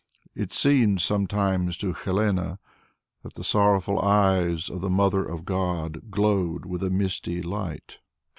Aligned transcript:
It 0.33 0.51
seemed 0.51 0.99
sometimes 0.99 1.77
to 1.77 1.93
Helene 1.93 2.57
that 3.21 3.35
the 3.35 3.43
sorrowful 3.43 3.99
eyes 4.01 4.67
of 4.67 4.81
the 4.81 4.89
Mother 4.89 5.23
of 5.23 5.45
God 5.45 6.09
glowed 6.09 6.65
with 6.65 6.81
a 6.81 6.89
misty 6.89 7.43
light. 7.43 7.99